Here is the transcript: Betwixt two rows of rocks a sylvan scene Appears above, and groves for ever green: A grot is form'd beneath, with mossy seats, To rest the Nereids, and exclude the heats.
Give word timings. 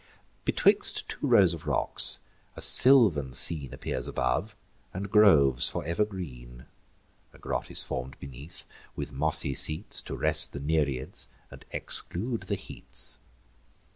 Betwixt 0.45 1.07
two 1.07 1.27
rows 1.27 1.53
of 1.53 1.67
rocks 1.67 2.21
a 2.55 2.59
sylvan 2.61 3.33
scene 3.33 3.71
Appears 3.71 4.07
above, 4.07 4.55
and 4.95 5.11
groves 5.11 5.69
for 5.69 5.85
ever 5.85 6.05
green: 6.05 6.65
A 7.33 7.37
grot 7.37 7.69
is 7.69 7.83
form'd 7.83 8.19
beneath, 8.19 8.65
with 8.95 9.11
mossy 9.11 9.53
seats, 9.53 10.01
To 10.01 10.15
rest 10.15 10.53
the 10.53 10.59
Nereids, 10.59 11.27
and 11.51 11.63
exclude 11.71 12.41
the 12.49 12.55
heats. 12.55 13.19